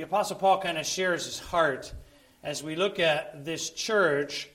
[0.00, 1.92] The Apostle Paul kind of shares his heart
[2.42, 4.48] as we look at this church.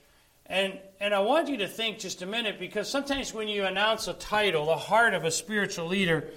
[0.46, 4.08] And, and I want you to think just a minute because sometimes when you announce
[4.08, 6.30] a title, the heart of a spiritual leader,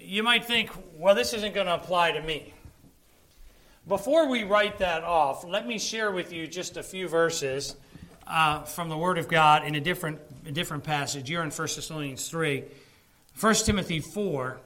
[0.00, 2.54] you might think, well, this isn't going to apply to me.
[3.88, 7.74] Before we write that off, let me share with you just a few verses
[8.28, 11.28] uh, from the Word of God in a different, a different passage.
[11.28, 12.62] You're in 1 Thessalonians 3.
[13.40, 14.60] 1 Timothy 4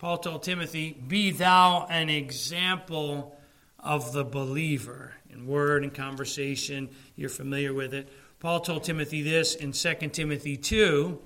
[0.00, 3.36] Paul told Timothy, Be thou an example
[3.78, 6.88] of the believer in word and conversation.
[7.16, 8.08] You're familiar with it.
[8.38, 11.20] Paul told Timothy this in 2 Timothy 2.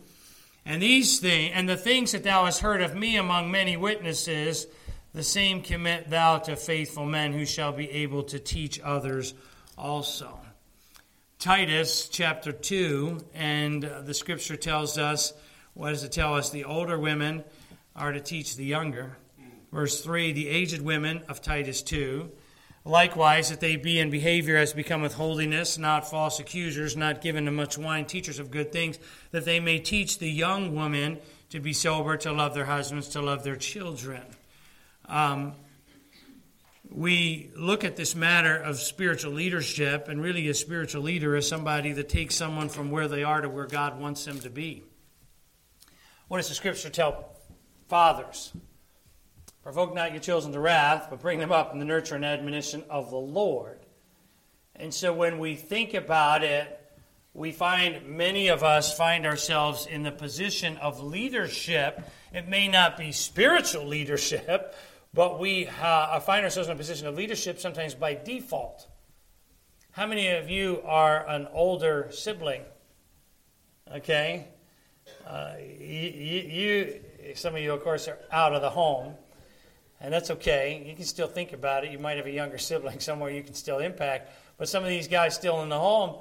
[0.67, 4.67] And these things, and the things that thou hast heard of me among many witnesses,
[5.13, 9.35] the same commit thou to faithful men who shall be able to teach others
[9.79, 10.41] also.
[11.39, 15.33] Titus chapter 2, and the scripture tells us,
[15.75, 16.51] what does it tell us?
[16.51, 17.45] The older women
[17.97, 19.17] are to teach the younger.
[19.73, 22.31] Verse 3 The aged women of Titus 2.
[22.87, 27.51] Likewise, that they be in behavior as becometh holiness, not false accusers, not given to
[27.51, 28.99] much wine, teachers of good things,
[29.31, 31.19] that they may teach the young women
[31.49, 34.23] to be sober, to love their husbands, to love their children.
[35.07, 35.55] Um,
[36.91, 41.93] we look at this matter of spiritual leadership, and really, a spiritual leader is somebody
[41.93, 44.85] that takes someone from where they are to where God wants them to be.
[46.29, 47.35] What does the scripture tell
[47.89, 48.53] Fathers,
[49.63, 52.83] provoke not your children to wrath, but bring them up in the nurture and admonition
[52.89, 53.79] of the Lord.
[54.77, 56.81] And so when we think about it,
[57.35, 62.01] we find many of us find ourselves in the position of leadership.
[62.33, 64.75] It may not be spiritual leadership,
[65.13, 68.89] but we uh, find ourselves in a position of leadership sometimes by default.
[69.91, 72.63] How many of you are an older sibling?
[73.95, 74.49] Okay?
[75.27, 77.01] Uh, you, you,
[77.35, 79.15] some of you, of course, are out of the home,
[80.01, 80.85] and that's okay.
[80.87, 81.91] You can still think about it.
[81.91, 85.09] You might have a younger sibling somewhere you can still impact, but some of these
[85.09, 86.17] guys still in the home,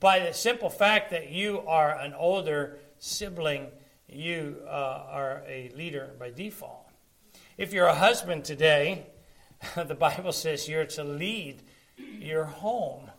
[0.00, 3.68] by the simple fact that you are an older sibling,
[4.08, 6.88] you uh, are a leader by default.
[7.58, 9.06] If you're a husband today,
[9.76, 11.62] the Bible says you're to lead
[11.96, 13.10] your home.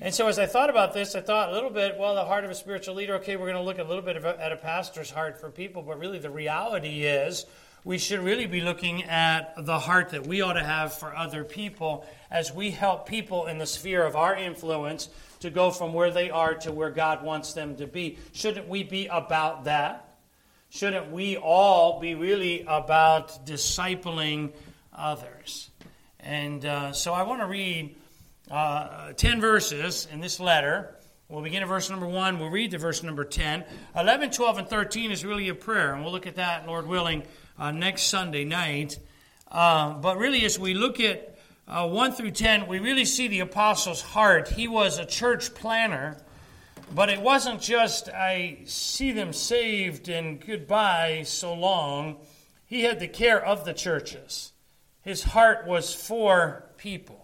[0.00, 2.44] And so, as I thought about this, I thought a little bit, well, the heart
[2.44, 4.56] of a spiritual leader, okay, we're going to look a little bit a, at a
[4.56, 7.46] pastor's heart for people, but really the reality is
[7.84, 11.44] we should really be looking at the heart that we ought to have for other
[11.44, 15.08] people as we help people in the sphere of our influence
[15.40, 18.18] to go from where they are to where God wants them to be.
[18.32, 20.16] Shouldn't we be about that?
[20.70, 24.52] Shouldn't we all be really about discipling
[24.92, 25.70] others?
[26.18, 27.94] And uh, so I want to read
[28.50, 30.96] uh, 10 verses in this letter.
[31.28, 32.38] We'll begin at verse number 1.
[32.38, 33.64] We'll read to verse number 10.
[33.96, 37.22] 11, 12, and 13 is really a prayer, and we'll look at that, Lord willing,
[37.58, 38.98] uh, next Sunday night.
[39.50, 43.40] Uh, but really, as we look at uh, 1 through 10, we really see the
[43.40, 44.48] apostle's heart.
[44.48, 46.18] He was a church planter,
[46.94, 52.18] but it wasn't just, I see them saved and goodbye so long.
[52.66, 54.52] He had the care of the churches.
[55.00, 57.23] His heart was for people.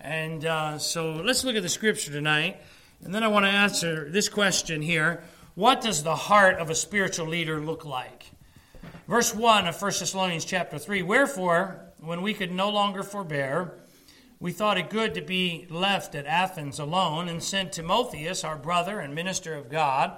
[0.00, 2.60] And uh, so let's look at the scripture tonight.
[3.04, 5.22] And then I want to answer this question here
[5.54, 8.30] What does the heart of a spiritual leader look like?
[9.06, 13.74] Verse 1 of 1 Thessalonians chapter 3 Wherefore, when we could no longer forbear,
[14.38, 19.00] we thought it good to be left at Athens alone, and sent Timotheus, our brother
[19.00, 20.16] and minister of God,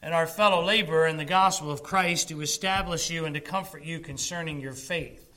[0.00, 3.82] and our fellow laborer in the gospel of Christ, to establish you and to comfort
[3.82, 5.27] you concerning your faith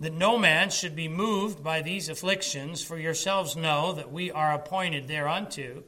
[0.00, 4.54] that no man should be moved by these afflictions, for yourselves know that we are
[4.54, 5.82] appointed thereunto.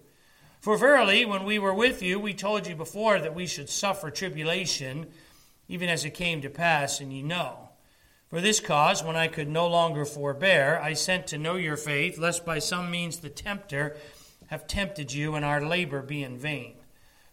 [0.61, 4.11] For verily, when we were with you, we told you before that we should suffer
[4.11, 5.07] tribulation,
[5.67, 7.71] even as it came to pass, and ye know.
[8.29, 12.19] For this cause, when I could no longer forbear, I sent to know your faith,
[12.19, 13.97] lest by some means the tempter
[14.49, 16.75] have tempted you, and our labor be in vain.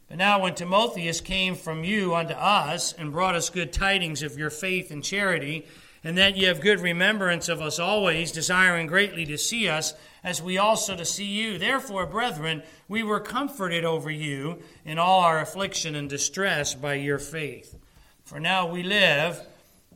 [0.08, 4.38] But now, when Timotheus came from you unto us, and brought us good tidings of
[4.38, 5.68] your faith and charity,
[6.04, 9.94] and that ye have good remembrance of us always, desiring greatly to see us,
[10.24, 11.58] as we also to see you.
[11.58, 17.20] Therefore, brethren, we were comforted over you in all our affliction and distress by your
[17.20, 17.78] faith.
[18.24, 19.46] For now we live,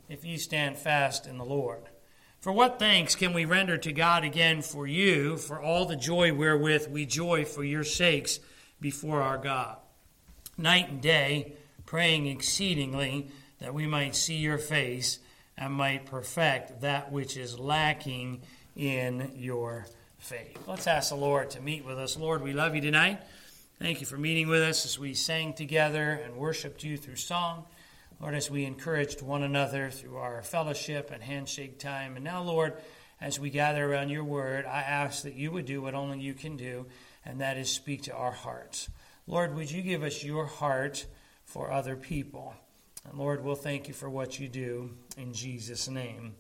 [0.09, 1.83] if ye stand fast in the Lord.
[2.39, 6.33] For what thanks can we render to God again for you, for all the joy
[6.33, 8.39] wherewith we joy for your sakes
[8.81, 9.77] before our God?
[10.57, 11.53] Night and day,
[11.85, 13.29] praying exceedingly
[13.59, 15.19] that we might see your face
[15.57, 18.41] and might perfect that which is lacking
[18.75, 20.57] in your faith.
[20.67, 22.17] Let's ask the Lord to meet with us.
[22.17, 23.21] Lord, we love you tonight.
[23.79, 27.65] Thank you for meeting with us as we sang together and worshiped you through song.
[28.19, 32.15] Lord, as we encouraged one another through our fellowship and handshake time.
[32.15, 32.75] And now, Lord,
[33.19, 36.33] as we gather around your word, I ask that you would do what only you
[36.33, 36.85] can do,
[37.25, 38.89] and that is speak to our hearts.
[39.27, 41.05] Lord, would you give us your heart
[41.45, 42.53] for other people?
[43.11, 46.35] Lord, we'll thank you for what you do in Jesus' name.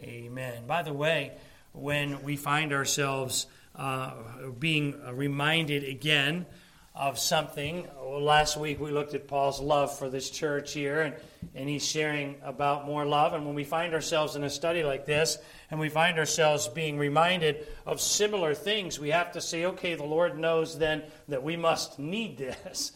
[0.00, 0.66] Amen.
[0.66, 1.32] By the way,
[1.72, 3.46] when we find ourselves
[3.76, 4.12] uh,
[4.58, 6.46] being reminded again
[6.94, 7.86] of something.
[8.02, 11.14] Last week we looked at Paul's love for this church here, and,
[11.54, 13.32] and he's sharing about more love.
[13.32, 15.38] And when we find ourselves in a study like this,
[15.70, 20.04] and we find ourselves being reminded of similar things, we have to say, okay, the
[20.04, 22.92] Lord knows then that we must need this.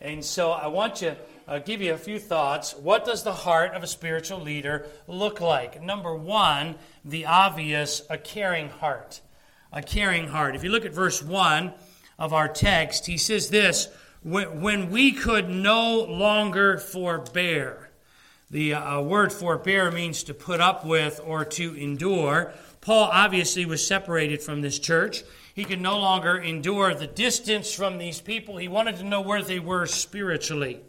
[0.00, 1.16] And so I want to
[1.48, 2.74] uh, give you a few thoughts.
[2.74, 5.82] What does the heart of a spiritual leader look like?
[5.82, 9.20] Number one, the obvious, a caring heart.
[9.72, 10.54] A caring heart.
[10.54, 11.72] If you look at verse 1,
[12.22, 13.88] of our text, he says this
[14.22, 17.90] when we could no longer forbear.
[18.48, 22.52] The uh, word forbear means to put up with or to endure.
[22.80, 25.24] Paul obviously was separated from this church.
[25.54, 28.56] He could no longer endure the distance from these people.
[28.56, 30.80] He wanted to know where they were spiritually.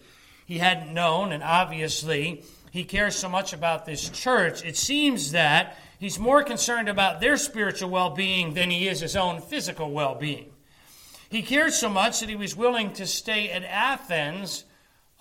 [0.46, 4.64] He hadn't known, and obviously, he cares so much about this church.
[4.66, 9.16] It seems that he's more concerned about their spiritual well being than he is his
[9.16, 10.52] own physical well being.
[11.30, 14.66] He cared so much that he was willing to stay at Athens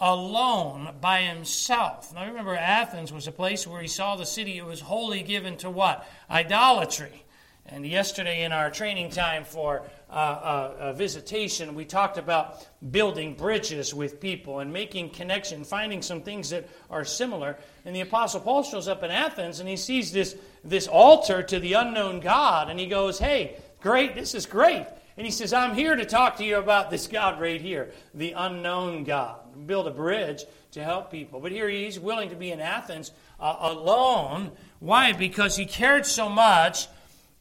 [0.00, 2.12] alone by himself.
[2.12, 5.56] Now remember, Athens was a place where he saw the city, it was wholly given
[5.58, 6.06] to what?
[6.30, 7.21] Idolatry.
[7.66, 13.34] And yesterday, in our training time for uh, uh, a visitation, we talked about building
[13.34, 17.56] bridges with people and making connection, finding some things that are similar.
[17.84, 21.60] And the Apostle Paul shows up in Athens and he sees this, this altar to
[21.60, 24.86] the unknown God, and he goes, Hey, great, this is great.
[25.16, 28.32] And he says, I'm here to talk to you about this God right here, the
[28.32, 29.38] unknown God.
[29.66, 31.38] Build a bridge to help people.
[31.38, 34.52] But here he's willing to be in Athens uh, alone.
[34.80, 35.12] Why?
[35.12, 36.88] Because he cared so much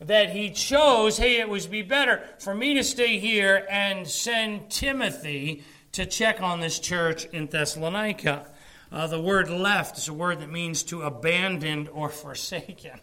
[0.01, 4.69] that he chose, hey, it would be better for me to stay here and send
[4.69, 8.47] Timothy to check on this church in Thessalonica.
[8.91, 12.99] Uh, the word left is a word that means to abandon or forsaken.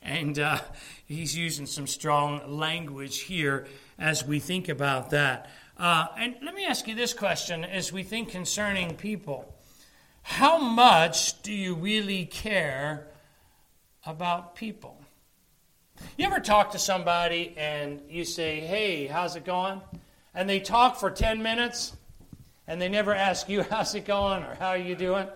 [0.00, 0.60] And uh,
[1.04, 3.66] he's using some strong language here
[3.98, 5.50] as we think about that.
[5.76, 9.52] Uh, and let me ask you this question as we think concerning people
[10.22, 13.08] How much do you really care
[14.06, 14.95] about people?
[16.16, 19.80] You ever talk to somebody and you say, Hey, how's it going?
[20.34, 21.96] And they talk for 10 minutes
[22.66, 25.26] and they never ask you, How's it going or How are you doing?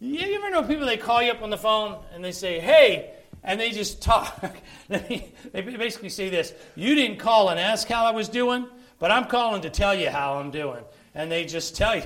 [0.00, 3.14] You ever know people, they call you up on the phone and they say, Hey,
[3.42, 4.54] and they just talk.
[4.88, 8.66] they basically say this You didn't call and ask how I was doing,
[8.98, 10.82] but I'm calling to tell you how I'm doing.
[11.14, 12.04] And they just tell you.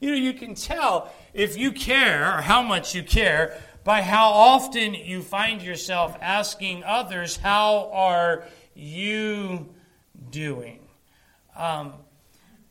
[0.00, 4.30] you know, you can tell if you care or how much you care by how
[4.30, 8.44] often you find yourself asking others, How are
[8.74, 9.74] you
[10.30, 10.80] doing?
[11.56, 11.94] Um,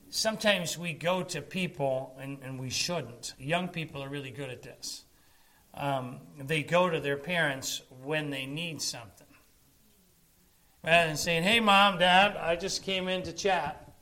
[0.09, 3.33] sometimes we go to people, and, and we shouldn't.
[3.37, 5.03] Young people are really good at this
[5.73, 9.27] um, they go to their parents when they need something.
[10.83, 13.93] Rather than saying, hey, mom, dad, I just came in to chat.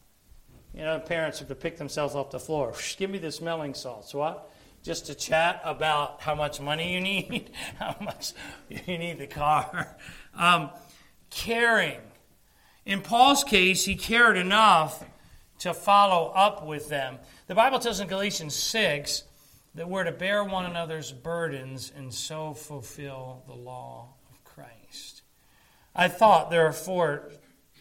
[0.73, 2.73] You know, parents have to pick themselves off the floor.
[2.97, 4.13] Give me the smelling salts.
[4.13, 4.51] What?
[4.87, 8.31] Just to chat about how much money you need, how much
[8.69, 9.97] you need the car.
[10.39, 10.69] Um,
[11.31, 11.99] caring.
[12.85, 15.03] In Paul's case, he cared enough
[15.59, 17.17] to follow up with them.
[17.47, 19.23] The Bible tells in Galatians 6
[19.73, 25.23] that we're to bear one another's burdens and so fulfill the law of Christ.
[25.95, 27.31] I thought there are four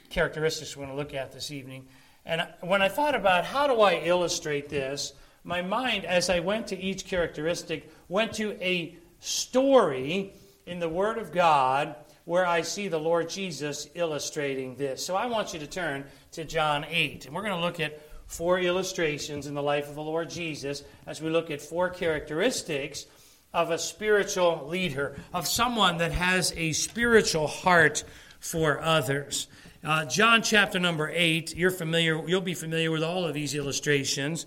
[0.09, 1.89] characteristics we're going to look at this evening.
[2.25, 5.13] And when I thought about how do I illustrate this,
[5.47, 10.35] my mind, as I went to each characteristic, went to a story
[10.67, 15.07] in the Word of God where I see the Lord Jesus illustrating this.
[15.07, 17.27] So I want you to turn to John 8.
[17.27, 20.83] And we're going to look at four illustrations in the life of the Lord Jesus
[21.07, 23.07] as we look at four characteristics
[23.55, 28.03] of a spiritual leader, of someone that has a spiritual heart
[28.41, 29.47] for others.
[29.85, 34.47] Uh, John chapter number 8, you're familiar, you'll be familiar with all of these illustrations.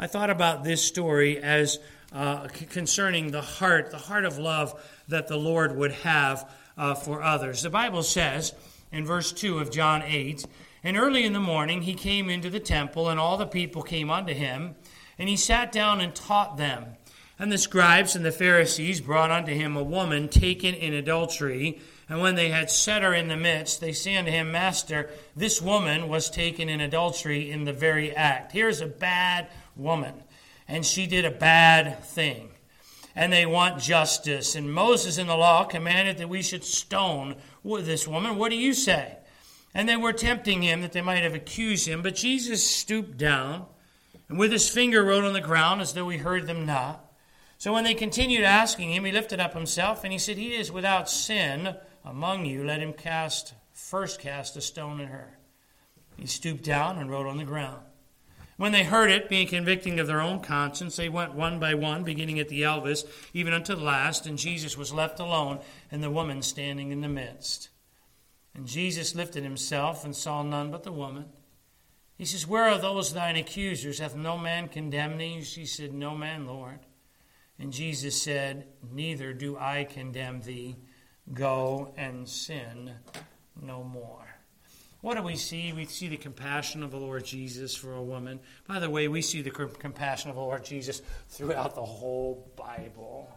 [0.00, 1.80] I thought about this story as
[2.12, 7.20] uh, concerning the heart, the heart of love that the Lord would have uh, for
[7.20, 7.62] others.
[7.62, 8.54] The Bible says
[8.92, 10.46] in verse 2 of John 8,
[10.84, 14.08] and early in the morning he came into the temple, and all the people came
[14.08, 14.76] unto him,
[15.18, 16.96] and he sat down and taught them.
[17.40, 21.80] And the scribes and the Pharisees brought unto him a woman taken in adultery.
[22.08, 25.62] And when they had set her in the midst, they say unto him, Master, this
[25.62, 28.50] woman was taken in adultery in the very act.
[28.50, 30.22] Here's a bad woman.
[30.66, 32.50] and she did a bad thing.
[33.14, 34.54] And they want justice.
[34.54, 38.36] And Moses in the law commanded that we should stone this woman.
[38.36, 39.16] What do you say?
[39.74, 42.02] And they were tempting him that they might have accused him.
[42.02, 43.66] But Jesus stooped down
[44.28, 47.04] and with his finger wrote on the ground as though he heard them not.
[47.56, 50.70] So when they continued asking him, he lifted up himself and he said, He is
[50.70, 52.64] without sin among you.
[52.64, 55.38] Let him cast first cast a stone at her.
[56.16, 57.82] He stooped down and wrote on the ground.
[58.58, 62.02] When they heard it, being convicting of their own conscience, they went one by one,
[62.02, 65.60] beginning at the eldest, even unto the last, and Jesus was left alone,
[65.92, 67.68] and the woman standing in the midst.
[68.56, 71.26] And Jesus lifted himself and saw none but the woman.
[72.16, 74.00] He says, Where are those thine accusers?
[74.00, 75.40] Hath no man condemned thee?
[75.42, 76.80] She said, No man, Lord.
[77.60, 80.74] And Jesus said, Neither do I condemn thee.
[81.32, 82.90] Go and sin
[83.62, 84.27] no more.
[85.00, 85.72] What do we see?
[85.72, 88.40] We see the compassion of the Lord Jesus for a woman.
[88.66, 93.30] By the way, we see the compassion of the Lord Jesus throughout the whole Bible.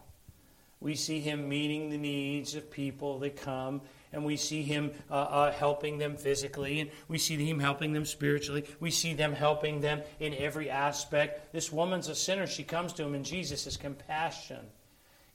[0.80, 5.14] We see him meeting the needs of people that come, and we see him uh,
[5.14, 8.64] uh, helping them physically, and we see him helping them spiritually.
[8.80, 11.52] We see them helping them in every aspect.
[11.52, 12.48] This woman's a sinner.
[12.48, 14.66] She comes to him, and Jesus has compassion.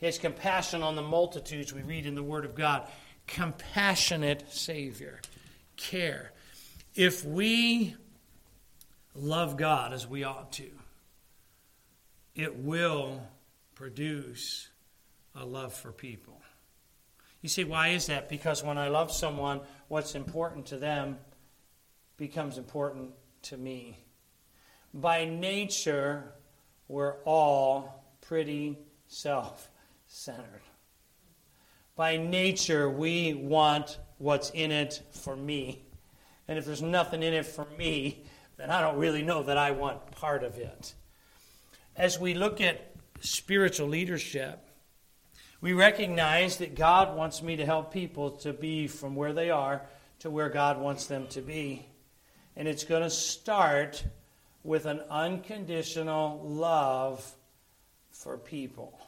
[0.01, 2.85] Has compassion on the multitudes we read in the Word of God.
[3.27, 5.21] Compassionate Savior
[5.77, 6.33] care.
[6.95, 7.95] If we
[9.15, 10.69] love God as we ought to,
[12.35, 13.21] it will
[13.75, 14.69] produce
[15.35, 16.41] a love for people.
[17.41, 18.29] You see, why is that?
[18.29, 21.17] Because when I love someone, what's important to them
[22.17, 23.11] becomes important
[23.43, 23.97] to me.
[24.93, 26.33] By nature,
[26.87, 29.69] we're all pretty self
[30.07, 30.61] centered.
[31.95, 35.81] By nature, we want what's in it for me.
[36.47, 38.23] And if there's nothing in it for me,
[38.57, 40.93] then I don't really know that I want part of it.
[41.95, 44.63] As we look at spiritual leadership,
[45.61, 49.81] we recognize that God wants me to help people to be from where they are
[50.19, 51.85] to where God wants them to be.
[52.55, 54.03] And it's going to start
[54.63, 57.35] with an unconditional love
[58.11, 58.99] for people.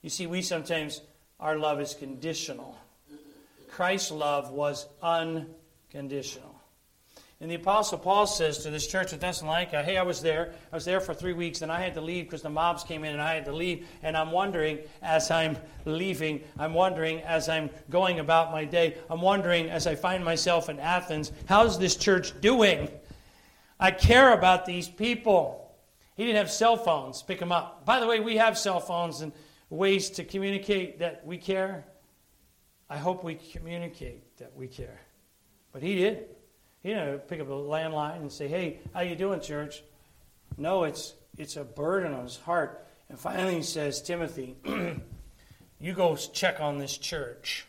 [0.00, 1.02] You see, we sometimes,
[1.38, 2.76] our love is conditional.
[3.72, 6.54] Christ's love was unconditional.
[7.40, 10.52] And the Apostle Paul says to this church at Thessalonica, Hey, I was there.
[10.70, 13.02] I was there for three weeks, and I had to leave because the mobs came
[13.02, 13.88] in and I had to leave.
[14.02, 19.22] And I'm wondering as I'm leaving, I'm wondering as I'm going about my day, I'm
[19.22, 22.90] wondering as I find myself in Athens, how's this church doing?
[23.80, 25.74] I care about these people.
[26.14, 27.22] He didn't have cell phones.
[27.22, 27.86] Pick them up.
[27.86, 29.32] By the way, we have cell phones and
[29.70, 31.86] ways to communicate that we care.
[32.92, 35.00] I hope we communicate that we care.
[35.72, 36.26] But he didn't.
[36.82, 39.82] He didn't pick up a landline and say, "Hey, how you doing, church?"
[40.58, 42.86] No, it's it's a burden on his heart.
[43.08, 44.56] And finally, he says, "Timothy,
[45.80, 47.64] you go check on this church,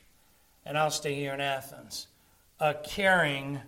[0.66, 2.08] and I'll stay here in Athens."
[2.60, 3.62] A caring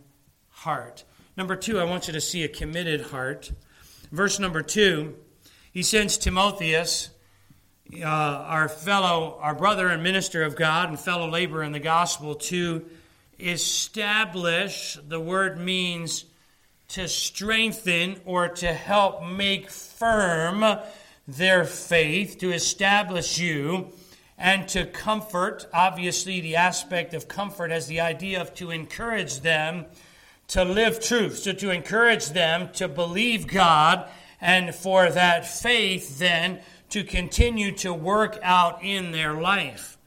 [0.49, 1.05] heart.
[1.37, 3.53] Number two, I want you to see a committed heart.
[4.11, 5.15] Verse number two,
[5.71, 7.11] he sends Timotheus
[8.03, 12.35] uh, our fellow, our brother and minister of God and fellow laborer in the gospel
[12.35, 12.85] to
[13.39, 16.25] establish, the word means
[16.89, 20.63] to strengthen or to help make firm
[21.27, 23.91] their faith, to establish you,
[24.37, 25.67] and to comfort.
[25.73, 29.85] Obviously, the aspect of comfort has the idea of to encourage them
[30.47, 34.07] to live truth, so to encourage them to believe God,
[34.39, 39.97] and for that faith then to continue to work out in their life.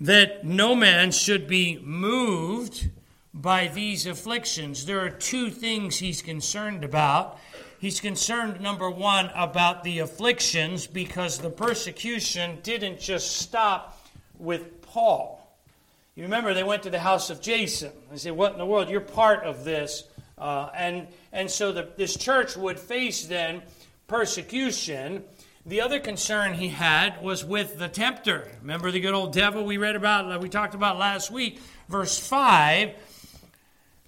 [0.00, 2.88] That no man should be moved
[3.34, 4.86] by these afflictions.
[4.86, 7.38] There are two things he's concerned about.
[7.78, 14.06] He's concerned, number one, about the afflictions because the persecution didn't just stop
[14.38, 15.40] with Paul.
[16.14, 17.92] You remember they went to the house of Jason.
[18.10, 18.88] They said, What in the world?
[18.90, 20.04] You're part of this.
[20.36, 23.62] Uh, and, and so the, this church would face then
[24.08, 25.22] persecution
[25.66, 28.50] the other concern he had was with the tempter.
[28.60, 32.18] Remember the good old devil we read about, uh, we talked about last week, verse
[32.18, 32.94] 5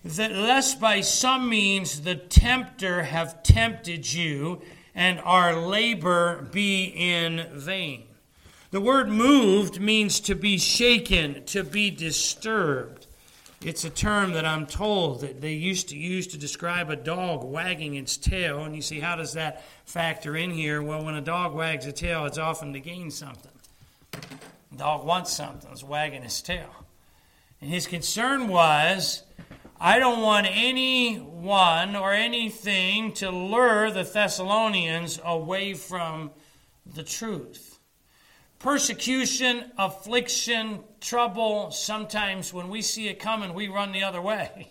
[0.05, 4.61] that lest by some means the tempter have tempted you
[4.95, 8.05] and our labor be in vain.
[8.73, 13.02] The word moved means to be shaken, to be disturbed.
[13.65, 17.45] It's a term that I'm told that they used to use to describe a dog
[17.45, 18.65] wagging its tail.
[18.65, 20.83] And you see, how does that factor in here?
[20.83, 23.53] Well, when a dog wags its tail, it's often to gain something.
[24.11, 26.71] The dog wants something, it's wagging his tail.
[27.61, 29.23] And his concern was
[29.81, 36.33] I don't want anyone or anything to lure the Thessalonians away from
[36.85, 37.72] the truth.
[38.63, 44.69] Persecution, affliction, trouble, sometimes when we see it coming, we run the other way.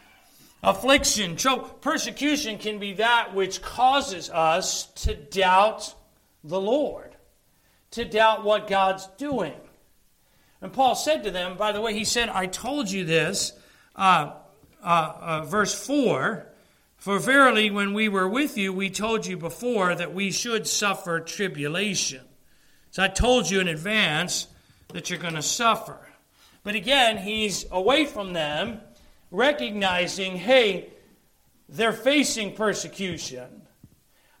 [0.64, 5.94] Affliction, trouble, persecution can be that which causes us to doubt
[6.42, 7.14] the Lord,
[7.92, 9.54] to doubt what God's doing.
[10.60, 13.52] And Paul said to them, by the way, he said, I told you this,
[13.94, 14.32] uh,
[14.82, 16.44] uh, uh, verse 4
[16.96, 21.20] For verily, when we were with you, we told you before that we should suffer
[21.20, 22.22] tribulation.
[22.90, 24.46] So I told you in advance
[24.92, 25.98] that you're going to suffer.
[26.62, 28.80] But again, he's away from them,
[29.30, 30.90] recognizing, hey,
[31.68, 33.62] they're facing persecution.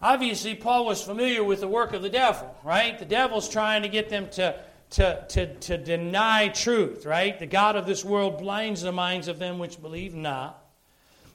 [0.00, 2.98] Obviously, Paul was familiar with the work of the devil, right?
[2.98, 4.58] The devil's trying to get them to,
[4.90, 7.38] to, to, to deny truth, right?
[7.38, 10.64] The God of this world blinds the minds of them which believe not.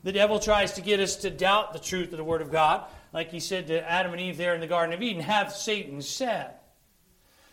[0.03, 2.86] The devil tries to get us to doubt the truth of the Word of God,
[3.13, 6.01] like he said to Adam and Eve there in the Garden of Eden, have Satan
[6.01, 6.51] said.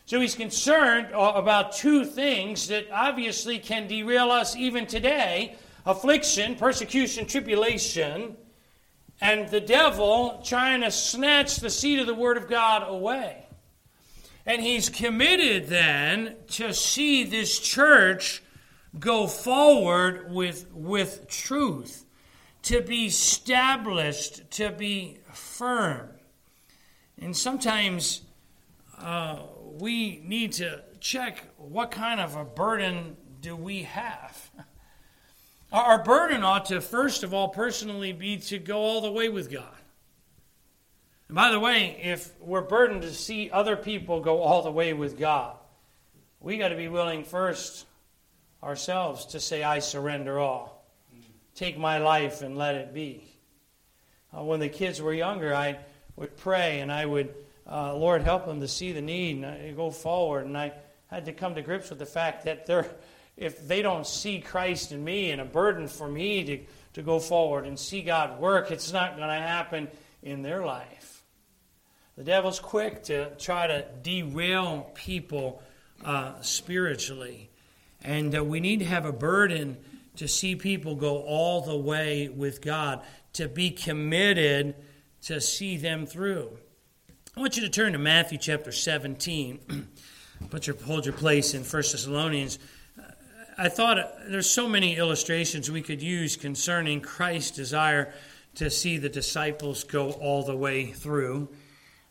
[0.07, 7.26] So he's concerned about two things that obviously can derail us even today affliction, persecution,
[7.26, 8.37] tribulation,
[9.21, 13.47] and the devil trying to snatch the seed of the Word of God away.
[14.47, 18.42] And he's committed then to see this church
[18.99, 22.04] go forward with, with truth,
[22.62, 26.09] to be established, to be firm.
[27.21, 28.23] And sometimes
[28.99, 29.40] uh,
[29.79, 34.50] we need to check what kind of a burden do we have.
[35.73, 39.50] Our burden ought to, first of all, personally be to go all the way with
[39.50, 39.75] God.
[41.29, 44.93] And by the way, if we're burdened to see other people go all the way
[44.93, 45.57] with God,
[46.41, 47.87] we got to be willing first
[48.62, 50.85] ourselves to say, I surrender all.
[51.55, 53.25] Take my life and let it be.
[54.37, 55.79] Uh, when the kids were younger, I
[56.17, 57.35] would pray and I would
[57.71, 60.47] uh, Lord, help them to see the need and go forward.
[60.47, 60.73] And I
[61.07, 62.91] had to come to grips with the fact that they're,
[63.37, 66.61] if they don't see Christ in me and a burden for me to,
[66.95, 69.89] to go forward and see God work, it's not going to happen
[70.23, 71.23] in their life.
[72.17, 75.63] The devil's quick to try to derail people
[76.04, 77.50] uh, spiritually.
[78.02, 79.78] And uh, we need to have a burden
[80.17, 83.02] to see people go all the way with God,
[83.35, 84.75] to be committed
[85.23, 86.59] to see them through.
[87.36, 89.86] I want you to turn to Matthew chapter 17.
[90.50, 92.58] Put your, hold your place in 1 Thessalonians.
[93.56, 98.12] I thought there's so many illustrations we could use concerning Christ's desire
[98.56, 101.49] to see the disciples go all the way through.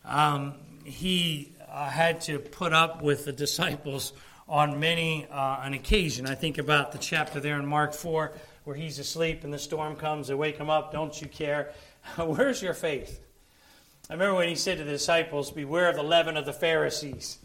[0.06, 0.54] Um,
[0.84, 4.14] he uh, had to put up with the disciples
[4.48, 6.26] on many uh, an occasion.
[6.26, 8.32] I think about the chapter there in Mark 4
[8.64, 10.28] where he's asleep and the storm comes.
[10.28, 10.92] They wake him up.
[10.92, 11.74] Don't you care?
[12.16, 13.20] Where's your faith?
[14.10, 17.38] I remember when he said to the disciples, Beware of the leaven of the Pharisees.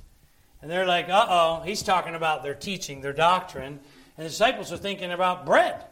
[0.64, 3.80] And they're like, uh oh, he's talking about their teaching, their doctrine.
[4.18, 5.86] And the disciples are thinking about bread.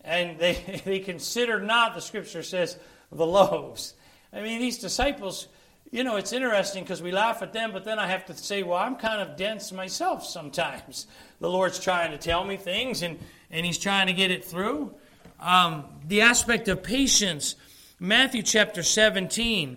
[0.00, 2.76] And they, they considered not, the scripture says,
[3.12, 3.94] the loaves.
[4.32, 5.46] I mean, these disciples,
[5.92, 8.64] you know, it's interesting because we laugh at them, but then I have to say,
[8.64, 11.06] well, I'm kind of dense myself sometimes.
[11.40, 13.16] The Lord's trying to tell me things and,
[13.48, 14.92] and He's trying to get it through.
[15.38, 17.54] Um, the aspect of patience
[18.00, 19.76] Matthew chapter 17,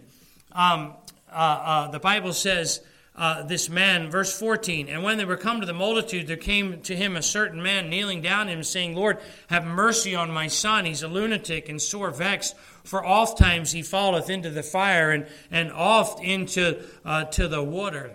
[0.51, 0.93] um,
[1.31, 2.81] uh, uh, the Bible says,
[3.15, 6.81] uh, this man, verse 14, and when they were come to the multitude, there came
[6.81, 10.85] to him a certain man kneeling down him, saying, Lord, have mercy on my son.
[10.85, 15.25] He's a lunatic and sore vexed, for oft times he falleth into the fire and,
[15.49, 18.11] and oft into uh, to the water.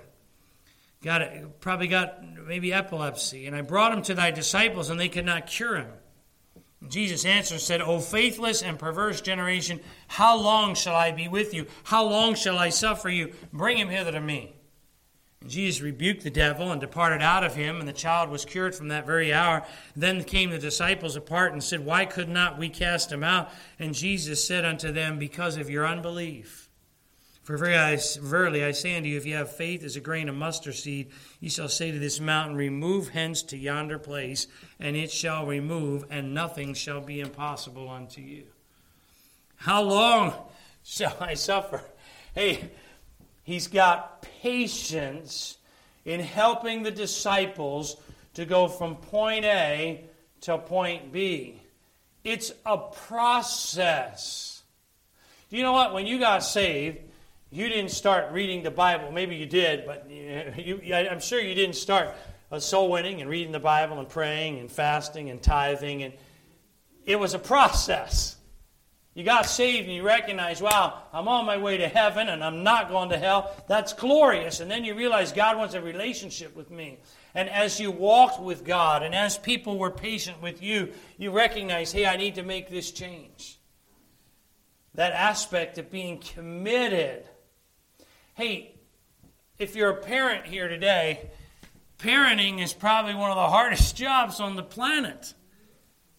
[1.02, 3.46] Got it, probably got maybe epilepsy.
[3.46, 5.88] And I brought him to thy disciples, and they could not cure him.
[6.88, 11.54] Jesus answered and said, O faithless and perverse generation, how long shall I be with
[11.54, 11.66] you?
[11.84, 13.32] How long shall I suffer you?
[13.52, 14.52] Bring him hither to me.
[15.40, 18.74] And Jesus rebuked the devil and departed out of him, and the child was cured
[18.74, 19.64] from that very hour.
[19.94, 23.50] Then came the disciples apart and said, Why could not we cast him out?
[23.78, 26.65] And Jesus said unto them, Because of your unbelief.
[27.46, 30.74] For verily I say unto you, if you have faith as a grain of mustard
[30.74, 34.48] seed, you shall say to this mountain, Remove hence to yonder place,
[34.80, 38.46] and it shall remove, and nothing shall be impossible unto you.
[39.54, 40.34] How long
[40.82, 41.84] shall I suffer?
[42.34, 42.68] Hey,
[43.44, 45.56] he's got patience
[46.04, 47.96] in helping the disciples
[48.34, 50.04] to go from point A
[50.40, 51.62] to point B.
[52.24, 54.64] It's a process.
[55.48, 55.94] Do you know what?
[55.94, 56.98] When you got saved,
[57.50, 59.12] you didn't start reading the Bible.
[59.12, 62.14] Maybe you did, but you, I'm sure you didn't start
[62.58, 66.02] soul winning and reading the Bible and praying and fasting and tithing.
[66.02, 66.14] And
[67.04, 68.36] it was a process.
[69.14, 72.62] You got saved and you recognize, wow, I'm on my way to heaven and I'm
[72.62, 73.56] not going to hell.
[73.66, 74.60] That's glorious.
[74.60, 76.98] And then you realize God wants a relationship with me.
[77.34, 81.92] And as you walked with God and as people were patient with you, you recognize,
[81.92, 83.58] hey, I need to make this change.
[84.94, 87.24] That aspect of being committed.
[88.36, 88.74] Hey,
[89.58, 91.30] if you're a parent here today,
[91.98, 95.32] parenting is probably one of the hardest jobs on the planet,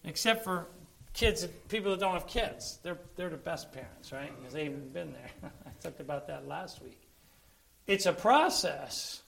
[0.02, 0.66] except for
[1.14, 2.80] kids, people that don't have kids.
[2.82, 4.36] They're, they're the best parents, right?
[4.36, 5.30] Because they've been there.
[5.64, 7.00] I talked about that last week.
[7.86, 9.22] It's a process.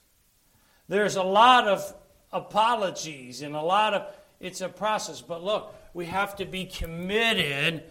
[0.89, 1.95] There's a lot of
[2.33, 5.21] apologies and a lot of, it's a process.
[5.21, 7.83] But look, we have to be committed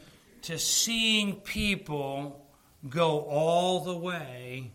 [0.43, 2.47] to seeing people
[2.87, 4.73] go all the way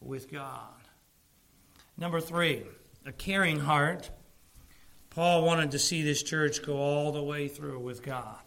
[0.00, 0.68] with God.
[1.96, 2.64] Number three,
[3.04, 4.10] a caring heart.
[5.10, 8.38] Paul wanted to see this church go all the way through with God.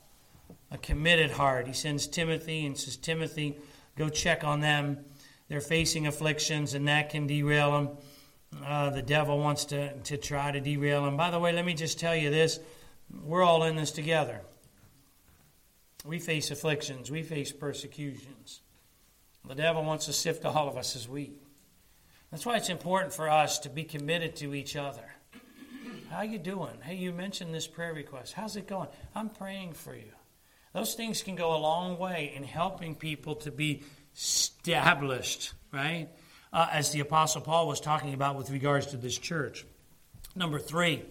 [0.71, 1.67] A committed heart.
[1.67, 3.57] He sends Timothy and says, Timothy,
[3.97, 5.05] go check on them.
[5.49, 7.89] They're facing afflictions, and that can derail them.
[8.65, 11.17] Uh, the devil wants to, to try to derail them.
[11.17, 12.59] By the way, let me just tell you this
[13.23, 14.41] we're all in this together.
[16.05, 18.61] We face afflictions, we face persecutions.
[19.47, 21.42] The devil wants to sift all of us as wheat.
[22.34, 25.06] That's why it's important for us to be committed to each other.
[26.10, 26.74] How you doing?
[26.82, 28.34] Hey, you mentioned this prayer request.
[28.34, 28.88] How's it going?
[29.13, 30.12] I'm praying for you.
[30.74, 33.84] Those things can go a long way in helping people to be
[34.15, 36.08] established, right?
[36.52, 39.63] Uh, as the Apostle Paul was talking about with regards to this church.
[40.36, 41.04] Number three,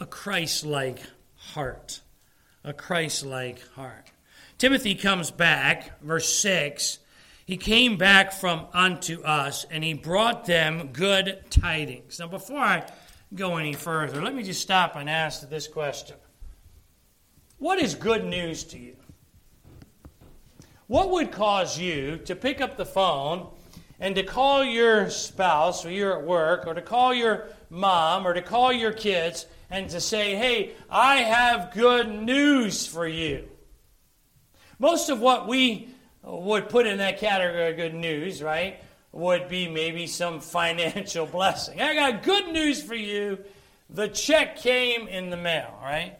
[0.00, 1.00] a Christ like
[1.34, 2.00] heart.
[2.64, 4.10] A Christ like heart.
[4.56, 6.98] Timothy comes back, verse 6,
[7.46, 12.18] he came back from unto us, and he brought them good tidings.
[12.18, 12.84] Now, before I
[13.34, 16.16] go any further, let me just stop and ask this question
[17.58, 18.96] What is good news to you?
[20.88, 23.48] What would cause you to pick up the phone
[24.00, 28.34] and to call your spouse, or you're at work, or to call your mom, or
[28.34, 33.48] to call your kids, and to say, Hey, I have good news for you?
[34.80, 35.90] Most of what we
[36.26, 41.80] would put in that category good news, right, would be maybe some financial blessing.
[41.80, 43.38] I got good news for you.
[43.88, 46.18] The check came in the mail, right?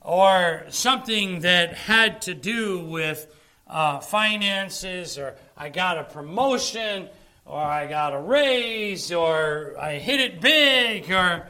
[0.00, 3.26] Or something that had to do with
[3.66, 7.08] uh, finances, or I got a promotion,
[7.44, 11.48] or I got a raise, or I hit it big, or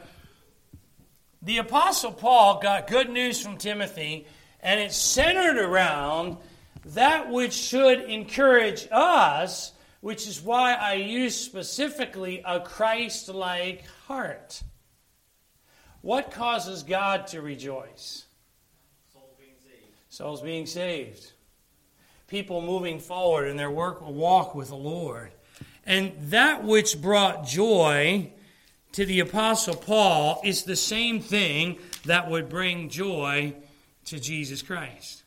[1.41, 4.25] the Apostle Paul got good news from Timothy,
[4.61, 6.37] and it's centered around
[6.93, 9.71] that which should encourage us,
[10.01, 14.61] which is why I use specifically a Christ like heart.
[16.01, 18.25] What causes God to rejoice?
[19.11, 19.93] Souls being saved.
[20.09, 21.31] Souls being saved.
[22.27, 25.31] People moving forward in their work walk with the Lord.
[25.87, 28.31] And that which brought joy
[28.91, 33.55] to the Apostle Paul is the same thing that would bring joy
[34.05, 35.23] to Jesus Christ.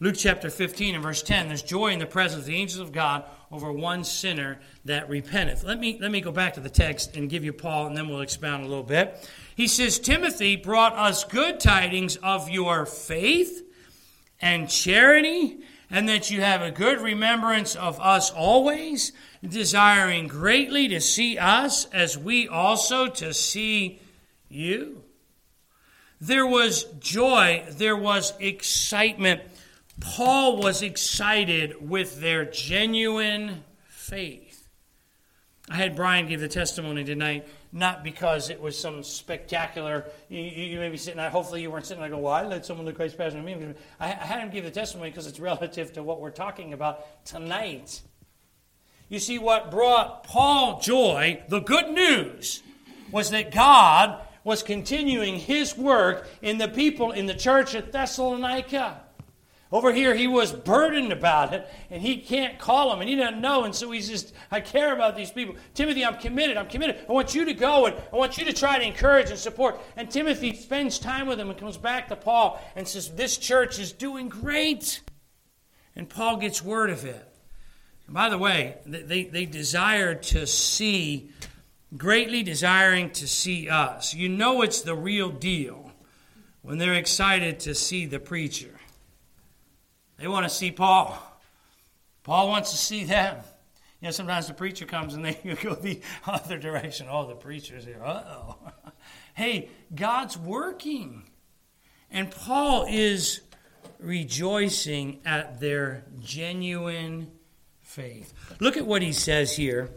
[0.00, 2.90] Luke chapter 15 and verse 10, there's joy in the presence of the angels of
[2.90, 5.62] God over one sinner that repenteth.
[5.62, 8.08] Let me, let me go back to the text and give you Paul, and then
[8.08, 9.30] we'll expound a little bit.
[9.54, 13.62] He says, Timothy brought us good tidings of your faith
[14.40, 19.12] and charity, and that you have a good remembrance of us always,
[19.46, 24.00] desiring greatly to see us as we also to see
[24.48, 25.04] you.
[26.20, 29.42] There was joy, there was excitement
[30.00, 34.68] Paul was excited with their genuine faith.
[35.70, 40.04] I had Brian give the testimony tonight, not because it was some spectacular.
[40.28, 42.86] You, you may be sitting there, hopefully you weren't sitting there going, Well, I someone
[42.86, 43.74] to Christ passion me.
[43.98, 47.24] I, I had him give the testimony because it's relative to what we're talking about
[47.24, 48.02] tonight.
[49.08, 52.62] You see, what brought Paul joy, the good news,
[53.10, 59.03] was that God was continuing his work in the people in the church at Thessalonica.
[59.74, 63.40] Over here, he was burdened about it, and he can't call them, and he doesn't
[63.40, 65.56] know, and so he's just, I care about these people.
[65.74, 67.04] Timothy, I'm committed, I'm committed.
[67.08, 69.80] I want you to go, and I want you to try to encourage and support.
[69.96, 73.80] And Timothy spends time with him and comes back to Paul and says, This church
[73.80, 75.00] is doing great.
[75.96, 77.28] And Paul gets word of it.
[78.06, 81.32] And by the way, they, they desire to see,
[81.96, 84.14] greatly desiring to see us.
[84.14, 85.90] You know it's the real deal
[86.62, 88.73] when they're excited to see the preacher.
[90.18, 91.18] They want to see Paul.
[92.22, 93.36] Paul wants to see them.
[94.00, 97.06] You know, sometimes the preacher comes and they go the other direction.
[97.10, 98.02] Oh, the preacher's here.
[98.04, 98.56] Uh oh.
[99.34, 101.24] hey, God's working.
[102.10, 103.40] And Paul is
[103.98, 107.30] rejoicing at their genuine
[107.80, 108.32] faith.
[108.60, 109.90] Look at what he says here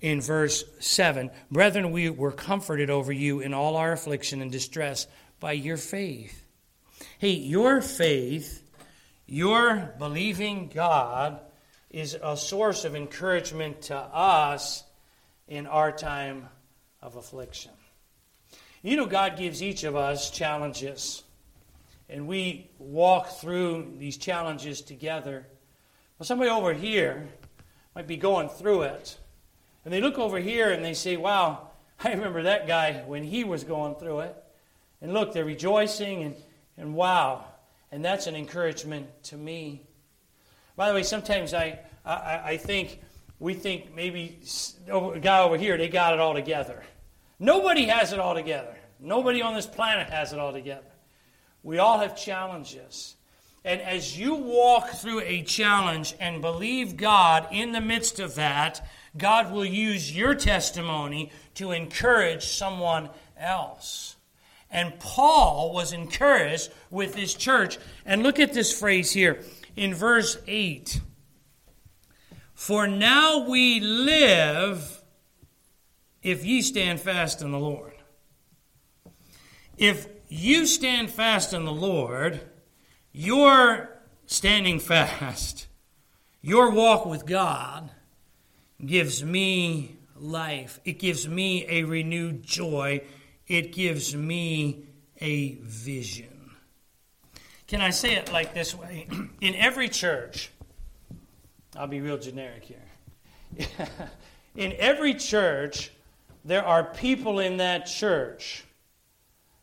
[0.00, 5.06] in verse 7 Brethren, we were comforted over you in all our affliction and distress
[5.40, 6.42] by your faith.
[7.18, 8.63] Hey, your faith,
[9.26, 11.40] your believing God,
[11.94, 14.82] is a source of encouragement to us
[15.46, 16.48] in our time
[17.00, 17.70] of affliction.
[18.82, 21.22] You know, God gives each of us challenges,
[22.08, 25.46] and we walk through these challenges together.
[26.18, 27.28] Well, somebody over here
[27.94, 29.16] might be going through it,
[29.84, 31.68] and they look over here and they say, Wow,
[32.02, 34.36] I remember that guy when he was going through it.
[35.00, 36.34] And look, they're rejoicing and,
[36.76, 37.44] and wow.
[37.94, 39.80] And that's an encouragement to me.
[40.74, 43.00] By the way, sometimes I, I, I think
[43.38, 44.40] we think maybe
[44.90, 46.82] oh, a guy over here, they got it all together.
[47.38, 48.74] Nobody has it all together.
[48.98, 50.90] Nobody on this planet has it all together.
[51.62, 53.14] We all have challenges.
[53.64, 58.84] And as you walk through a challenge and believe God in the midst of that,
[59.16, 64.13] God will use your testimony to encourage someone else.
[64.74, 67.78] And Paul was encouraged with this church.
[68.04, 69.42] And look at this phrase here
[69.76, 71.00] in verse 8
[72.54, 75.00] For now we live
[76.22, 77.92] if ye stand fast in the Lord.
[79.78, 82.40] If you stand fast in the Lord,
[83.12, 83.90] your
[84.26, 85.68] standing fast,
[86.42, 87.92] your walk with God,
[88.84, 90.80] gives me life.
[90.84, 93.02] It gives me a renewed joy.
[93.46, 94.86] It gives me
[95.20, 96.50] a vision.
[97.66, 99.06] Can I say it like this way?
[99.40, 100.50] In every church,
[101.76, 103.68] I'll be real generic here.
[104.56, 105.90] In every church,
[106.44, 108.64] there are people in that church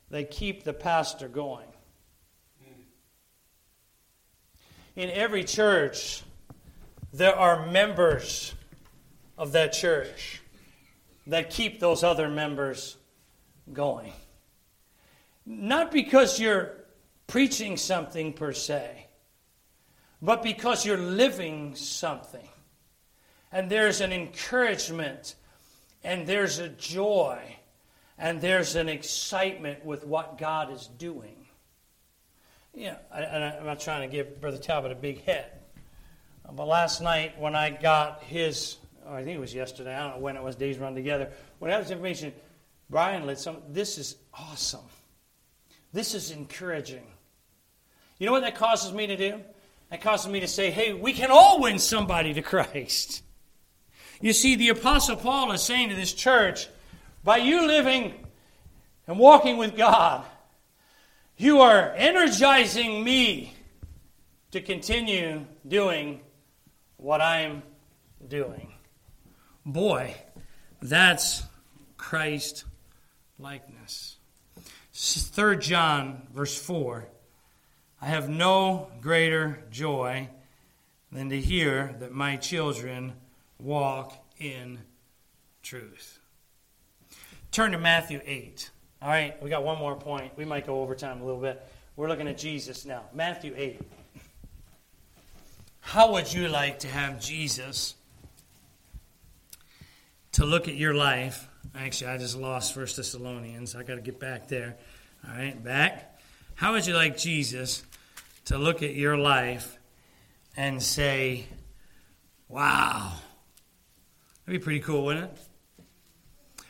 [0.10, 1.67] that keep the pastor going.
[4.96, 6.24] In every church,
[7.13, 8.54] there are members
[9.38, 10.41] of that church
[11.28, 12.98] that keep those other members
[13.73, 14.13] going.
[15.45, 16.73] Not because you're
[17.27, 19.07] preaching something per se,
[20.21, 22.47] but because you're living something.
[23.51, 25.36] And there's an encouragement,
[26.03, 27.39] and there's a joy,
[28.17, 31.47] and there's an excitement with what God is doing.
[32.73, 35.51] Yeah, and I'm not trying to give Brother Talbot a big head.
[36.53, 39.95] But last night, when I got his oh, I think it was yesterday.
[39.95, 40.55] I don't know when it was.
[40.55, 41.29] Days run together.
[41.60, 42.34] When I this information,
[42.91, 43.56] Brian let some.
[43.56, 44.82] Um, this is awesome.
[45.93, 47.08] This is encouraging.
[48.19, 49.39] You know what that causes me to do?
[49.89, 53.23] That causes me to say, hey, we can all win somebody to Christ.
[54.19, 56.67] You see, the Apostle Paul is saying to this church,
[57.23, 58.13] by you living
[59.08, 60.25] and walking with God,
[61.38, 63.54] you are energizing me
[64.51, 66.19] to continue doing
[66.97, 67.63] what I'm
[68.27, 68.73] doing.
[69.65, 70.13] Boy,
[70.82, 71.43] that's
[71.97, 72.65] Christ
[73.41, 74.17] likeness.
[74.93, 77.08] 3 John, verse 4
[78.01, 80.30] I have no greater joy
[81.12, 83.13] than to hear that my children
[83.60, 84.80] walk in
[85.62, 86.19] truth.
[87.51, 88.69] Turn to Matthew 8.
[89.01, 90.32] All right, we got one more point.
[90.36, 91.62] We might go over time a little bit.
[91.95, 93.04] We're looking at Jesus now.
[93.13, 93.82] Matthew 8.
[95.82, 97.95] How would you like to have Jesus
[100.34, 101.47] to look at your life.
[101.75, 103.75] Actually, I just lost First Thessalonians.
[103.75, 104.77] I got to get back there.
[105.27, 106.19] All right, back.
[106.55, 107.84] How would you like Jesus
[108.45, 109.77] to look at your life
[110.57, 111.45] and say,
[112.49, 113.13] "Wow"?
[114.45, 115.38] That'd be pretty cool, wouldn't it?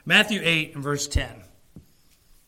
[0.05, 1.29] Matthew 8 and verse 10.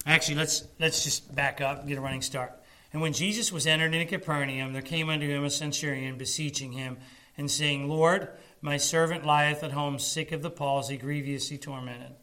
[0.05, 2.51] Actually, let's let's just back up get a running start.
[2.91, 6.97] And when Jesus was entered into Capernaum, there came unto him a centurion beseeching him
[7.37, 8.29] and saying, Lord,
[8.61, 12.15] my servant lieth at home sick of the palsy, grievously tormented.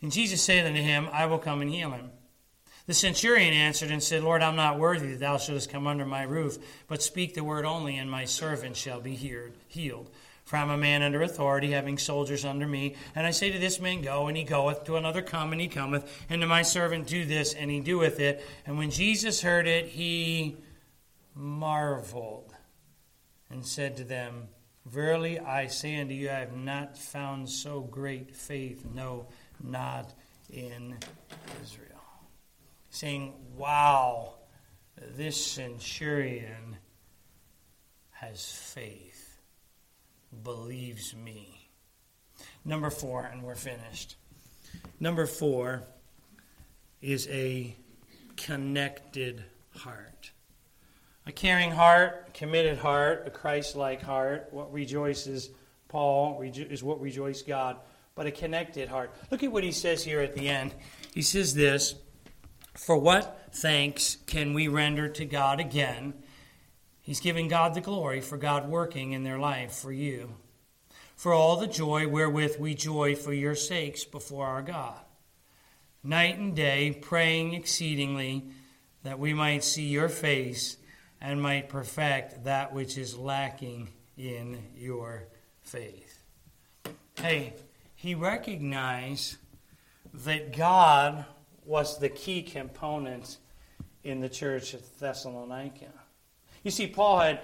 [0.00, 2.10] And Jesus said unto him, I will come and heal him.
[2.86, 6.22] The centurion answered and said, Lord, I'm not worthy that thou shouldest come under my
[6.22, 6.56] roof,
[6.86, 10.10] but speak the word only, and my servant shall be healed.
[10.46, 12.94] For I'm a man under authority, having soldiers under me.
[13.14, 15.68] And I say to this man, Go, and he goeth, to another, Come, and he
[15.68, 18.42] cometh, and to my servant, Do this, and he doeth it.
[18.64, 20.56] And when Jesus heard it, he
[21.34, 22.54] marveled
[23.50, 24.48] and said to them,
[24.86, 29.26] Verily I say unto you, I have not found so great faith, no,
[29.62, 30.12] not
[30.50, 30.96] in
[31.62, 31.86] Israel.
[32.90, 34.34] Saying, Wow,
[35.16, 36.76] this centurion
[38.10, 39.38] has faith,
[40.42, 41.70] believes me.
[42.64, 44.16] Number four, and we're finished.
[45.00, 45.82] Number four
[47.00, 47.74] is a
[48.36, 49.44] connected
[49.76, 50.32] heart.
[51.26, 54.48] A caring heart, a committed heart, a Christ like heart.
[54.50, 55.50] What rejoices
[55.88, 57.76] Paul is what rejoices God,
[58.18, 59.14] but a connected heart.
[59.30, 60.74] Look at what he says here at the end.
[61.14, 61.94] He says this
[62.74, 66.14] For what thanks can we render to God again?
[67.00, 70.34] He's giving God the glory for God working in their life for you,
[71.14, 74.98] for all the joy wherewith we joy for your sakes before our God.
[76.02, 78.50] Night and day, praying exceedingly
[79.04, 80.76] that we might see your face
[81.20, 85.28] and might perfect that which is lacking in your
[85.62, 86.20] faith.
[87.14, 87.54] Hey,
[87.98, 89.38] he recognized
[90.14, 91.24] that God
[91.64, 93.38] was the key component
[94.04, 95.90] in the church at Thessalonica.
[96.62, 97.40] You see, Paul had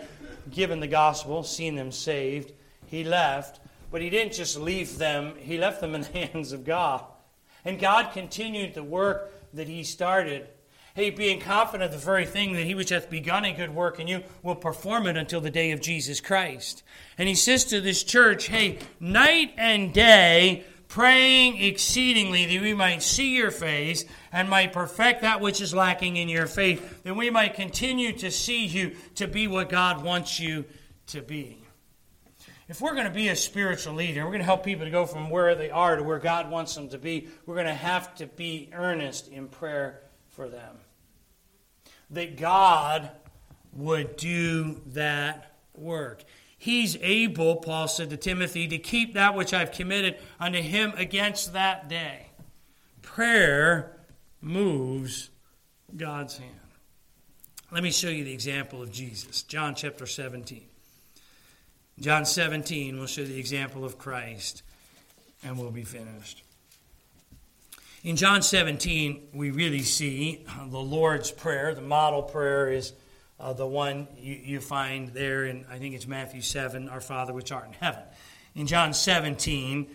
[0.53, 2.53] given the gospel, seen them saved.
[2.87, 3.59] He left,
[3.91, 7.05] but he didn't just leave them, he left them in the hands of God.
[7.65, 10.47] And God continued the work that he started.
[10.97, 13.99] Hey, being confident of the very thing that he which hath begun a good work
[13.99, 16.85] in you will perform it until the day of Jesus Christ.
[17.19, 23.03] And he says to this church, hey, night and day, praying exceedingly that we might
[23.03, 27.29] see your face and might perfect that which is lacking in your faith, that we
[27.29, 30.65] might continue to see you to be what God wants you
[31.09, 31.61] to be.
[32.69, 35.07] If we're going to be a spiritual leader, we're going to help people to go
[35.07, 38.15] from where they are to where God wants them to be, we're going to have
[38.15, 40.77] to be earnest in prayer for them.
[42.15, 43.11] That God
[43.73, 46.25] would do that work.
[46.57, 51.53] He's able, Paul said to Timothy, to keep that which I've committed unto him against
[51.53, 52.29] that day.
[53.03, 53.97] Prayer
[54.41, 55.31] moves
[55.95, 56.53] God's hand.
[57.71, 59.43] Let me show you the example of Jesus.
[59.43, 60.65] John chapter 17.
[62.01, 64.63] John 17 will show the example of Christ,
[65.45, 66.43] and we'll be finished.
[68.05, 71.75] In John 17, we really see the Lord's Prayer.
[71.75, 72.93] The model prayer is
[73.41, 77.33] uh, the one you, you find there in, I think it's Matthew 7, Our Father
[77.33, 78.03] which art in heaven.
[78.55, 79.87] In John 17,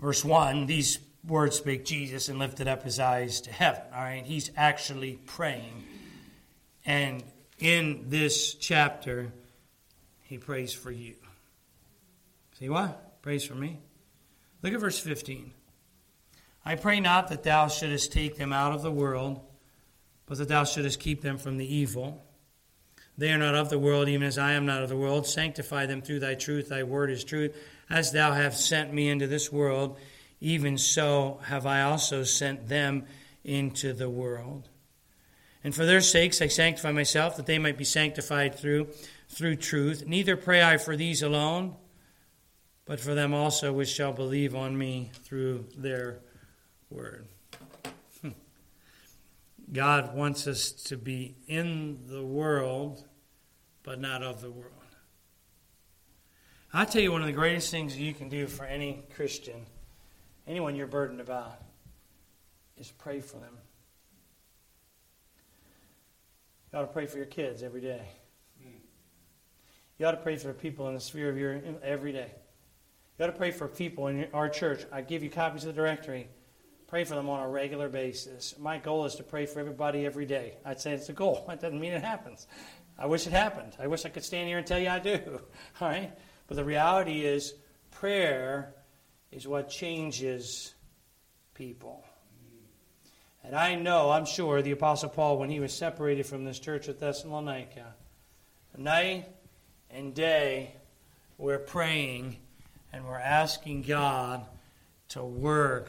[0.00, 3.82] verse 1, these words spake Jesus and lifted up his eyes to heaven.
[3.94, 5.84] All right, he's actually praying.
[6.84, 7.22] And
[7.60, 9.32] in this chapter,
[10.24, 11.14] he prays for you.
[12.58, 13.22] See what?
[13.22, 13.78] Prays for me.
[14.62, 15.52] Look at verse 15.
[16.64, 19.40] I pray not that thou shouldest take them out of the world,
[20.26, 22.24] but that thou shouldest keep them from the evil.
[23.18, 25.26] They are not of the world, even as I am not of the world.
[25.26, 26.68] Sanctify them through thy truth.
[26.68, 27.56] Thy word is truth.
[27.90, 29.98] As thou hast sent me into this world,
[30.40, 33.04] even so have I also sent them
[33.44, 34.68] into the world.
[35.64, 38.88] And for their sakes I sanctify myself, that they might be sanctified through
[39.28, 40.04] through truth.
[40.06, 41.74] Neither pray I for these alone,
[42.84, 46.18] but for them also which shall believe on me through their
[46.92, 47.26] word.
[48.20, 48.30] Hmm.
[49.72, 53.04] God wants us to be in the world,
[53.82, 54.72] but not of the world.
[56.72, 59.66] i tell you one of the greatest things you can do for any Christian,
[60.46, 61.60] anyone you're burdened about,
[62.76, 63.58] is pray for them.
[66.72, 68.02] You ought to pray for your kids every day.
[69.98, 72.32] You ought to pray for people in the sphere of your every day.
[73.18, 74.84] You ought to pray for people in our church.
[74.90, 76.28] I give you copies of the directory
[76.92, 78.54] pray for them on a regular basis.
[78.58, 80.58] My goal is to pray for everybody every day.
[80.62, 81.42] I'd say it's a goal.
[81.48, 82.46] That doesn't mean it happens.
[82.98, 83.74] I wish it happened.
[83.80, 85.40] I wish I could stand here and tell you I do.
[85.80, 86.12] All right?
[86.48, 87.54] But the reality is,
[87.92, 88.74] prayer
[89.30, 90.74] is what changes
[91.54, 92.04] people.
[93.42, 96.90] And I know, I'm sure, the Apostle Paul, when he was separated from this church
[96.90, 97.94] at Thessalonica,
[98.76, 99.30] night
[99.88, 100.74] and day,
[101.38, 102.36] we're praying
[102.92, 104.44] and we're asking God
[105.08, 105.88] to work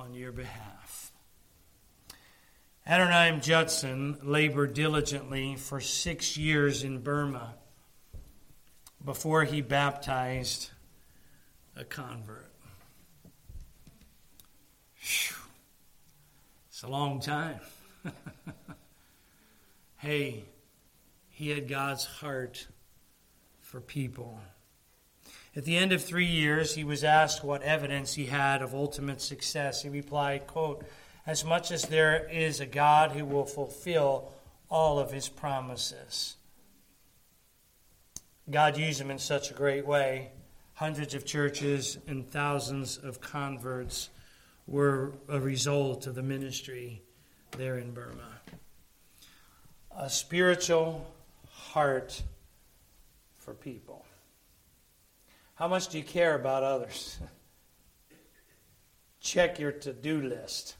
[0.00, 1.12] on your behalf.
[2.88, 7.54] Adoniram Judson labored diligently for six years in Burma
[9.04, 10.70] before he baptized
[11.76, 12.50] a convert.
[15.02, 15.36] Whew.
[16.70, 17.60] It's a long time.
[19.98, 20.44] hey,
[21.28, 22.66] he had God's heart
[23.60, 24.40] for people.
[25.56, 29.20] At the end of three years, he was asked what evidence he had of ultimate
[29.20, 29.82] success.
[29.82, 30.84] He replied, quote,
[31.26, 34.32] As much as there is a God who will fulfill
[34.68, 36.36] all of his promises.
[38.48, 40.30] God used him in such a great way.
[40.74, 44.08] Hundreds of churches and thousands of converts
[44.66, 47.02] were a result of the ministry
[47.56, 48.40] there in Burma.
[49.96, 51.12] A spiritual
[51.50, 52.22] heart
[53.38, 53.89] for people.
[55.60, 57.18] How much do you care about others?
[59.20, 60.74] Check your to do list.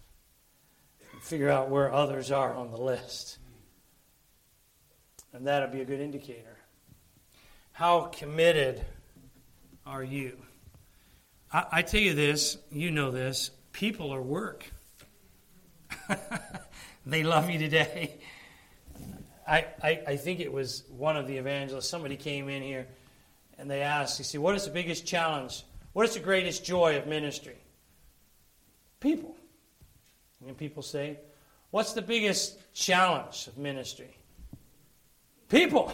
[1.20, 3.36] Figure out where others are on the list.
[5.34, 6.56] And that'll be a good indicator.
[7.72, 8.82] How committed
[9.84, 10.38] are you?
[11.52, 14.64] I, I tell you this, you know this, people are work.
[17.04, 18.14] they love you today.
[19.46, 22.86] I, I, I think it was one of the evangelists, somebody came in here
[23.60, 25.64] and they asked, you see, what is the biggest challenge?
[25.92, 27.58] What is the greatest joy of ministry?
[29.00, 29.36] People.
[30.46, 31.18] And people say,
[31.70, 34.16] what's the biggest challenge of ministry?
[35.50, 35.92] People.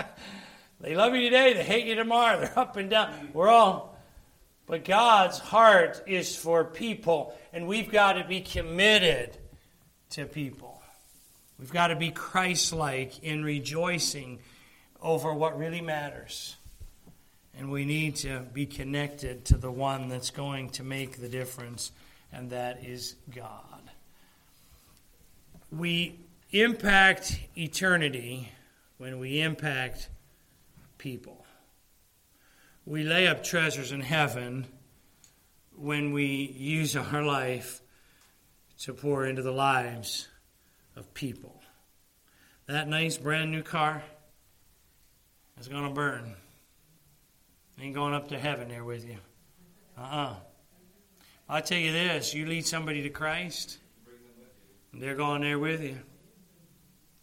[0.80, 3.30] they love you today, they hate you tomorrow, they're up and down.
[3.32, 3.98] We're all.
[4.66, 9.38] But God's heart is for people, and we've got to be committed
[10.10, 10.82] to people.
[11.58, 14.40] We've got to be Christ like in rejoicing
[15.00, 16.56] over what really matters.
[17.58, 21.92] And we need to be connected to the one that's going to make the difference,
[22.32, 23.82] and that is God.
[25.70, 26.18] We
[26.50, 28.50] impact eternity
[28.98, 30.08] when we impact
[30.98, 31.44] people.
[32.86, 34.66] We lay up treasures in heaven
[35.76, 37.80] when we use our life
[38.80, 40.28] to pour into the lives
[40.96, 41.62] of people.
[42.66, 44.02] That nice brand new car
[45.60, 46.34] is going to burn.
[47.82, 49.16] Ain't going up to heaven there with you.
[49.98, 50.26] Uh uh-uh.
[50.26, 50.34] uh.
[51.48, 53.78] i tell you this you lead somebody to Christ,
[54.94, 55.98] they're going there with you.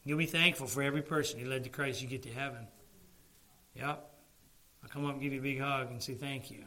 [0.04, 2.68] You'll be thankful for every person you led to Christ, you get to heaven.
[3.74, 4.12] Yep.
[4.84, 6.66] I'll come up and give you a big hug and say thank you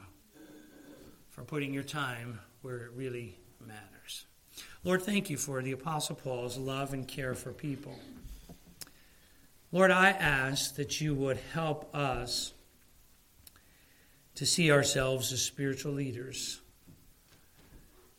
[1.28, 4.24] for putting your time where it really matters.
[4.84, 7.98] Lord, thank you for the Apostle Paul's love and care for people.
[9.70, 12.54] Lord, I ask that you would help us
[14.34, 16.60] to see ourselves as spiritual leaders,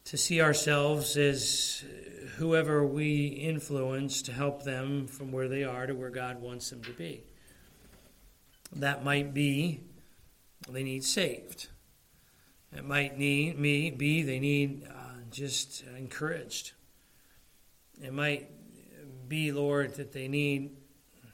[0.05, 1.83] to see ourselves as
[2.37, 6.83] whoever we influence to help them from where they are to where God wants them
[6.83, 7.23] to be.
[8.75, 9.81] That might be
[10.69, 11.67] they need saved.
[12.75, 16.71] It might need me be they need uh, just encouraged.
[18.01, 18.49] It might
[19.27, 20.71] be, Lord, that they need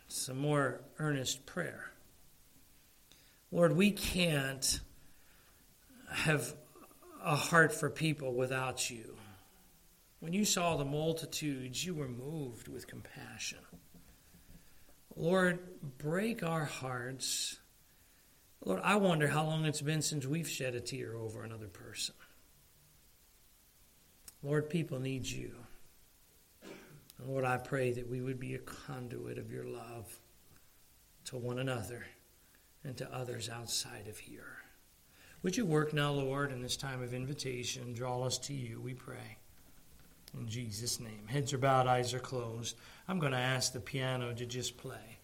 [0.08, 1.89] some more earnest prayer.
[3.52, 4.80] Lord, we can't
[6.12, 6.54] have
[7.24, 9.16] a heart for people without you.
[10.20, 13.60] When you saw the multitudes, you were moved with compassion.
[15.16, 15.60] Lord,
[15.98, 17.58] break our hearts.
[18.64, 22.16] Lord, I wonder how long it's been since we've shed a tear over another person.
[24.44, 25.56] Lord, people need you.
[27.26, 30.20] Lord, I pray that we would be a conduit of your love
[31.26, 32.06] to one another
[32.84, 34.58] and to others outside of here.
[35.44, 37.94] Would you work now, Lord, in this time of invitation?
[37.94, 39.38] Draw us to you, we pray.
[40.38, 41.28] In Jesus' name.
[41.28, 42.78] Heads are bowed, eyes are closed.
[43.08, 45.18] I'm going to ask the piano to just play.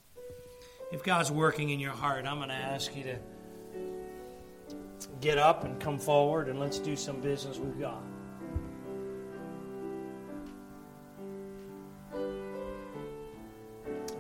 [0.91, 3.18] If God's working in your heart, I'm going to ask you to
[5.20, 8.01] get up and come forward and let's do some business with God.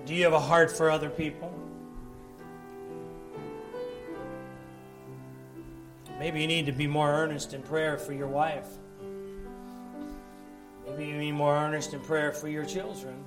[0.05, 1.64] Do you have a heart for other people?
[6.25, 8.65] Maybe you need to be more earnest in prayer for your wife.
[10.87, 13.23] Maybe you need more earnest in prayer for your children.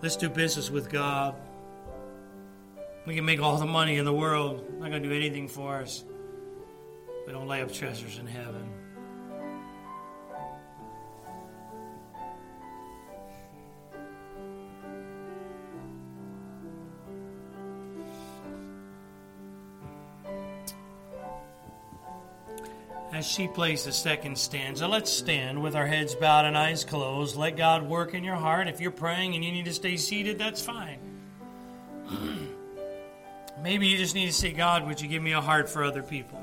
[0.00, 1.34] Let's do business with God.
[3.06, 4.64] We can make all the money in the world.
[4.78, 6.04] Not going to do anything for us.
[7.26, 8.79] We don't lay up treasures in heaven.
[23.20, 27.36] As she plays the second stanza, let's stand with our heads bowed and eyes closed.
[27.36, 28.66] Let God work in your heart.
[28.66, 30.98] If you're praying and you need to stay seated, that's fine.
[33.62, 36.02] Maybe you just need to say, God, would you give me a heart for other
[36.02, 36.42] people?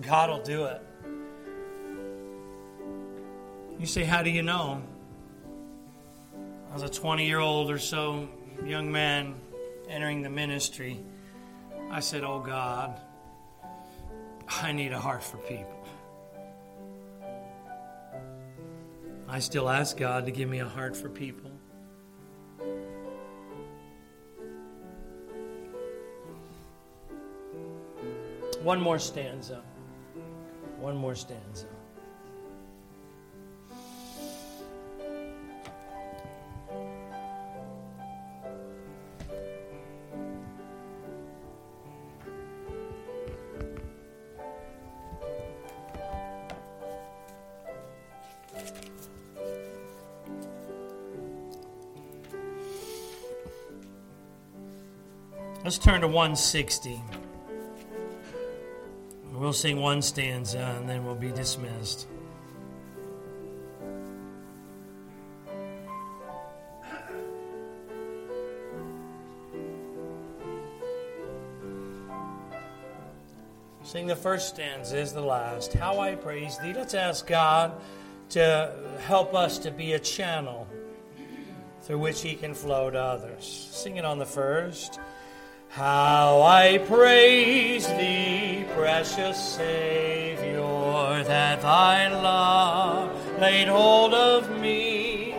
[0.00, 0.80] God will do it.
[3.80, 4.80] You say, How do you know?
[6.70, 8.28] I was a 20 year old or so
[8.64, 9.34] young man
[9.88, 11.00] entering the ministry,
[11.90, 13.00] I said, Oh God,
[14.48, 15.86] I need a heart for people.
[19.28, 21.50] I still ask God to give me a heart for people.
[28.62, 29.62] One more stanza.
[30.78, 31.66] One more stanza.
[55.94, 57.00] Turn to 160.
[59.32, 62.08] We'll sing one stanza and then we'll be dismissed.
[73.84, 75.74] Sing the first stanza is the last.
[75.74, 76.72] How I praise thee.
[76.74, 77.80] Let's ask God
[78.30, 80.66] to help us to be a channel
[81.82, 83.44] through which he can flow to others.
[83.70, 84.98] Sing it on the first.
[85.74, 95.34] How I praise thee, precious Savior, that thy love laid hold of me.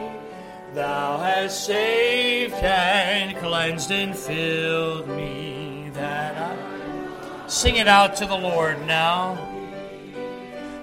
[0.74, 8.36] Thou hast saved and cleansed and filled me, that I sing it out to the
[8.36, 9.38] Lord now.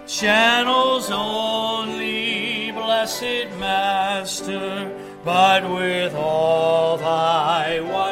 [0.06, 8.11] Channels only, blessed Master, but with all thy power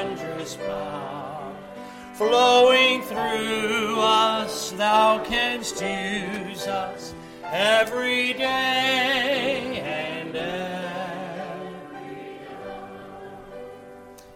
[2.21, 7.15] flowing through us, thou canst use us
[7.45, 12.11] every day and every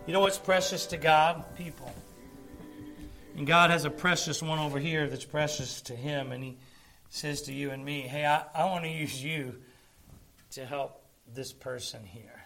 [0.07, 1.45] You know what's precious to God?
[1.59, 1.95] People.
[3.37, 6.57] And God has a precious one over here that's precious to Him, and He
[7.11, 9.57] says to you and me, Hey, I, I want to use you
[10.53, 11.05] to help
[11.35, 12.45] this person here.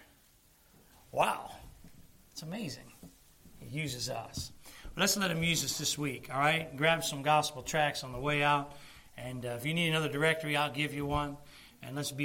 [1.12, 1.52] Wow.
[2.32, 2.92] It's amazing.
[3.60, 4.50] He uses us.
[4.98, 6.76] Let's let him use us this week, all right?
[6.76, 8.72] Grab some gospel tracts on the way out.
[9.16, 11.36] And uh, if you need another directory, I'll give you one.
[11.84, 12.16] And let's be